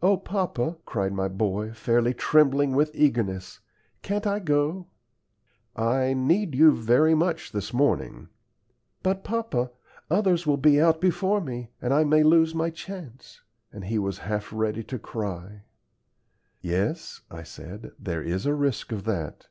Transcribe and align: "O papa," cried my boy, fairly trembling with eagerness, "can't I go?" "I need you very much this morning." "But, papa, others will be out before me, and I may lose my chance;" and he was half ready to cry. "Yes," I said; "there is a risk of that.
"O 0.00 0.16
papa," 0.16 0.76
cried 0.86 1.12
my 1.12 1.26
boy, 1.26 1.72
fairly 1.72 2.14
trembling 2.14 2.70
with 2.70 2.94
eagerness, 2.94 3.58
"can't 4.00 4.24
I 4.24 4.38
go?" 4.38 4.86
"I 5.74 6.14
need 6.14 6.54
you 6.54 6.70
very 6.70 7.16
much 7.16 7.50
this 7.50 7.72
morning." 7.74 8.28
"But, 9.02 9.24
papa, 9.24 9.72
others 10.08 10.46
will 10.46 10.56
be 10.56 10.80
out 10.80 11.00
before 11.00 11.40
me, 11.40 11.70
and 11.82 11.92
I 11.92 12.04
may 12.04 12.22
lose 12.22 12.54
my 12.54 12.70
chance;" 12.70 13.40
and 13.72 13.86
he 13.86 13.98
was 13.98 14.18
half 14.18 14.52
ready 14.52 14.84
to 14.84 15.00
cry. 15.00 15.64
"Yes," 16.60 17.22
I 17.28 17.42
said; 17.42 17.90
"there 17.98 18.22
is 18.22 18.46
a 18.46 18.54
risk 18.54 18.92
of 18.92 19.02
that. 19.02 19.48